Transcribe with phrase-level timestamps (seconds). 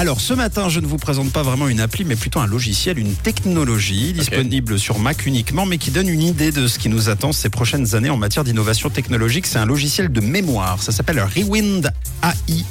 [0.00, 2.98] Alors ce matin, je ne vous présente pas vraiment une appli, mais plutôt un logiciel,
[2.98, 7.10] une technologie disponible sur Mac uniquement, mais qui donne une idée de ce qui nous
[7.10, 9.46] attend ces prochaines années en matière d'innovation technologique.
[9.46, 10.82] C'est un logiciel de mémoire.
[10.82, 11.92] Ça s'appelle Rewind
[12.22, 12.64] AI.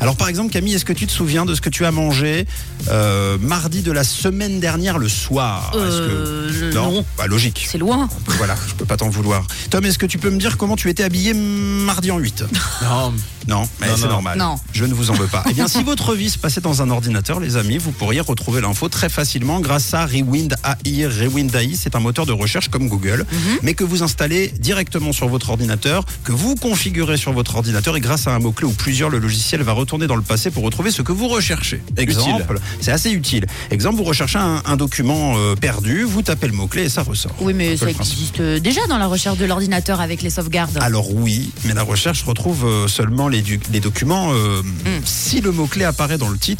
[0.00, 2.46] Alors par exemple, Camille, est-ce que tu te souviens de ce que tu as mangé
[2.88, 5.70] euh, mardi de la semaine dernière le soir?
[5.72, 7.04] Que- Euh, non?
[7.16, 7.64] Bah, logique.
[7.70, 8.08] C'est loin.
[8.26, 9.46] Voilà, je peux pas t'en vouloir.
[9.70, 12.42] Tom, est-ce que tu peux me dire comment tu étais habillé mardi en 8
[12.82, 13.12] Non,
[13.46, 14.08] Non, mais Non, c'est non.
[14.08, 14.38] normal.
[14.38, 14.56] Non.
[14.72, 15.44] Je ne vous en veux pas.
[15.48, 18.62] Eh bien, si votre vie se passait dans un ordinateur, les amis, vous pourriez retrouver
[18.62, 21.04] l'info très facilement grâce à Rewind AI.
[21.06, 23.58] Rewind AI, c'est un moteur de recherche comme Google, Mhm.
[23.62, 28.00] mais que vous installez directement sur votre ordinateur, que vous configurez sur votre ordinateur et
[28.00, 30.90] grâce à un mot-clé ou plusieurs, le logiciel va retourner dans le passé pour retrouver
[30.90, 31.82] ce que vous recherchez.
[31.98, 33.44] Exemple, c'est assez utile.
[33.70, 37.34] Exemple, vous recherchez un, un document euh, perdu, vous tapez le mot-clé et ça ressort.
[37.42, 40.78] Oui, mais ça existe déjà dans la recherche de l'ordinateur avec les sauvegardes.
[40.80, 43.42] Alors oui, mais la recherche retrouve euh, seulement les,
[43.82, 44.62] documents euh,
[45.04, 46.51] si le mot-clé apparaît dans le titre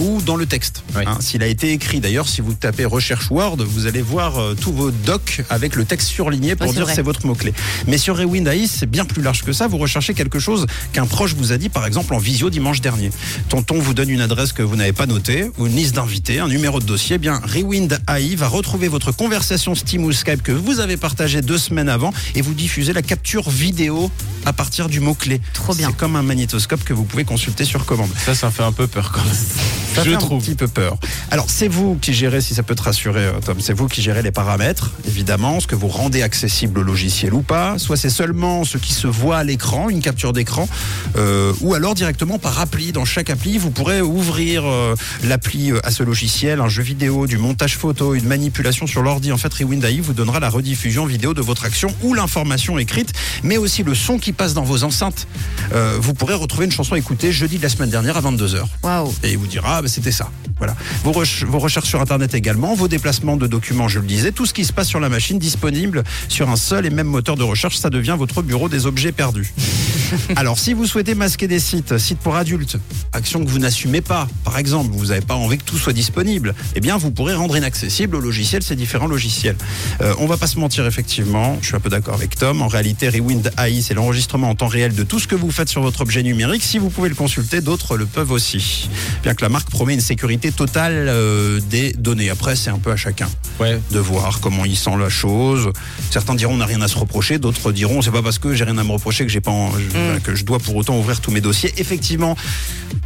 [0.00, 0.82] Ou dans le texte.
[0.94, 1.02] Oui.
[1.06, 4.54] Hein, S'il a été écrit, d'ailleurs, si vous tapez recherche Word, vous allez voir euh,
[4.58, 7.52] tous vos docs avec le texte surligné pour Ouais, dire c'est votre mot-clé.
[7.86, 9.66] Mais sur Rewind AI, c'est bien plus large que ça.
[9.68, 13.10] Vous recherchez quelque chose qu'un proche vous a dit, par exemple, en visio dimanche dernier.
[13.48, 16.48] Tonton vous donne une adresse que vous n'avez pas notée, ou une liste d'invités, un
[16.48, 17.16] numéro de dossier.
[17.16, 21.42] Eh bien, Rewind AI va retrouver votre conversation Steam ou Skype que vous avez partagée
[21.42, 24.10] deux semaines avant et vous diffuser la capture vidéo
[24.44, 25.40] à partir du mot-clé.
[25.52, 25.88] Trop bien.
[25.88, 28.10] C'est comme un magnétoscope que vous pouvez consulter sur commande.
[28.24, 29.25] ça, ça fait un peu peur quand même.
[29.32, 30.42] Ça je fait un trouve.
[30.42, 30.98] petit peu peur.
[31.30, 34.02] Alors, c'est vous qui gérez, si ça peut te rassurer, euh, Tom, c'est vous qui
[34.02, 37.78] gérez les paramètres, évidemment, ce que vous rendez accessible au logiciel ou pas.
[37.78, 40.68] Soit c'est seulement ce qui se voit à l'écran, une capture d'écran,
[41.16, 42.92] euh, ou alors directement par appli.
[42.92, 47.38] Dans chaque appli, vous pourrez ouvrir euh, l'appli à ce logiciel, un jeu vidéo, du
[47.38, 49.32] montage photo, une manipulation sur l'ordi.
[49.32, 53.12] En fait, Rewind AI vous donnera la rediffusion vidéo de votre action ou l'information écrite,
[53.42, 55.26] mais aussi le son qui passe dans vos enceintes.
[55.72, 59.14] Euh, vous pourrez retrouver une chanson écoutée jeudi de la semaine dernière à 22h Waouh.
[59.22, 60.30] Et il vous dira ah, bah, c'était ça.
[60.58, 60.74] Voilà.
[61.04, 64.46] Vos, reche- vos recherches sur internet également, vos déplacements de documents, je le disais, tout
[64.46, 67.42] ce qui se passe sur la machine disponible sur un seul et même moteur de
[67.42, 69.52] recherche, ça devient votre bureau des objets perdus.
[70.36, 72.78] Alors, si vous souhaitez masquer des sites, sites pour adultes,
[73.12, 76.54] action que vous n'assumez pas, par exemple, vous n'avez pas envie que tout soit disponible,
[76.74, 79.56] eh bien, vous pourrez rendre inaccessible au logiciel ces différents logiciels.
[80.00, 82.62] Euh, on va pas se mentir, effectivement, je suis un peu d'accord avec Tom.
[82.62, 85.68] En réalité, Rewind AI, c'est l'enregistrement en temps réel de tout ce que vous faites
[85.68, 86.62] sur votre objet numérique.
[86.62, 88.88] Si vous pouvez le consulter, d'autres le peuvent aussi.
[89.22, 92.30] Bien que la marque promet une sécurité totale euh, des données.
[92.30, 93.28] Après, c'est un peu à chacun
[93.58, 93.80] Ouais.
[93.90, 95.70] de voir comment il sent la chose.
[96.10, 98.64] Certains diront on n'a rien à se reprocher, d'autres diront c'est pas parce que j'ai
[98.64, 101.20] rien à me reprocher que j'ai pas en- je- que je dois pour autant ouvrir
[101.20, 101.72] tous mes dossiers.
[101.78, 102.36] Effectivement,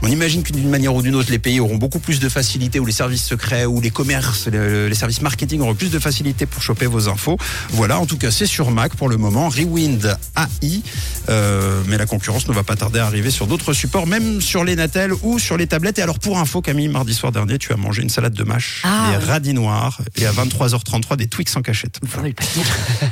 [0.02, 2.80] on imagine que d'une manière ou d'une autre les pays auront beaucoup plus de facilité
[2.80, 6.46] ou les services secrets ou les commerces, le- les services marketing auront plus de facilité
[6.46, 7.36] pour choper vos infos.
[7.70, 10.82] Voilà, en tout cas c'est sur Mac pour le moment, Rewind AI,
[11.28, 14.64] Euh, mais la concurrence ne va pas tarder à arriver sur d'autres supports, même sur
[14.64, 15.98] les Natel ou sur les tablettes.
[15.98, 18.82] Et alors pour info Camille, mardi soir dernier, tu as mangé une salade de mâche,
[18.84, 19.24] Ah, des oui.
[19.30, 22.00] radis noirs et à 23h33 des Twix en cachette.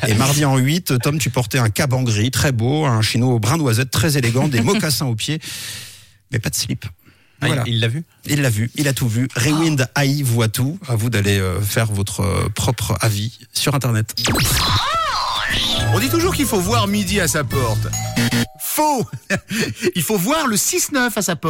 [0.08, 3.38] Et mardi en 8, Tom, tu portais un caban gris très beau, un chino au
[3.38, 5.38] brin noisette très élégant, des mocassins aux pieds,
[6.32, 6.84] mais pas de slip.
[7.40, 7.62] Ah, Voilà.
[7.66, 8.04] il l'a vu?
[8.26, 9.28] Il l'a vu, il a tout vu.
[9.36, 10.78] Rewind AI voit tout.
[10.88, 14.14] À vous d'aller euh, faire votre euh, propre avis sur Internet.
[15.94, 17.86] On dit toujours qu'il faut voir midi à sa porte.
[18.60, 19.06] Faux
[19.94, 21.46] Il faut voir le 6-9 à sa porte.